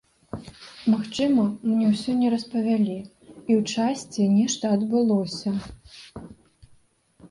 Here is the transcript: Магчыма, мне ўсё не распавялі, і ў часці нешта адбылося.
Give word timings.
Магчыма, 0.93 1.43
мне 1.73 1.85
ўсё 1.91 2.11
не 2.23 2.27
распавялі, 2.35 2.97
і 3.49 3.51
ў 3.61 3.63
часці 3.77 4.29
нешта 4.37 4.77
адбылося. 4.81 5.59